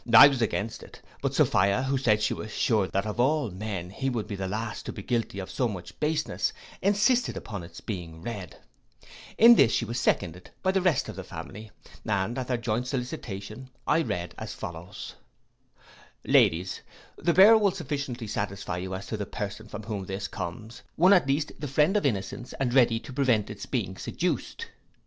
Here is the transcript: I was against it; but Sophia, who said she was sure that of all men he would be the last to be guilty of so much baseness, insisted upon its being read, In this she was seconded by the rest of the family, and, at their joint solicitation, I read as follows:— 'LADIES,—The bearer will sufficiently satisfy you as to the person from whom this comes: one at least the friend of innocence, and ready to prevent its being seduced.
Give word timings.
I 0.15 0.29
was 0.29 0.41
against 0.41 0.81
it; 0.81 0.99
but 1.21 1.35
Sophia, 1.35 1.83
who 1.83 1.95
said 1.95 2.23
she 2.23 2.33
was 2.33 2.49
sure 2.49 2.87
that 2.87 3.05
of 3.05 3.19
all 3.19 3.51
men 3.51 3.91
he 3.91 4.09
would 4.09 4.25
be 4.25 4.35
the 4.35 4.47
last 4.47 4.83
to 4.87 4.91
be 4.91 5.03
guilty 5.03 5.37
of 5.37 5.51
so 5.51 5.67
much 5.67 5.99
baseness, 5.99 6.53
insisted 6.81 7.37
upon 7.37 7.61
its 7.61 7.81
being 7.81 8.23
read, 8.23 8.57
In 9.37 9.53
this 9.53 9.71
she 9.71 9.85
was 9.85 9.99
seconded 9.99 10.49
by 10.63 10.71
the 10.71 10.81
rest 10.81 11.07
of 11.07 11.15
the 11.15 11.23
family, 11.23 11.69
and, 12.03 12.35
at 12.39 12.47
their 12.47 12.57
joint 12.57 12.87
solicitation, 12.87 13.69
I 13.85 14.01
read 14.01 14.33
as 14.39 14.55
follows:— 14.55 15.13
'LADIES,—The 16.25 17.33
bearer 17.35 17.59
will 17.59 17.69
sufficiently 17.69 18.25
satisfy 18.25 18.77
you 18.77 18.95
as 18.95 19.05
to 19.05 19.17
the 19.17 19.27
person 19.27 19.67
from 19.67 19.83
whom 19.83 20.07
this 20.07 20.27
comes: 20.27 20.81
one 20.95 21.13
at 21.13 21.27
least 21.27 21.51
the 21.59 21.67
friend 21.67 21.95
of 21.95 22.07
innocence, 22.07 22.53
and 22.59 22.73
ready 22.73 22.99
to 22.99 23.13
prevent 23.13 23.51
its 23.51 23.67
being 23.67 23.95
seduced. 23.97 24.65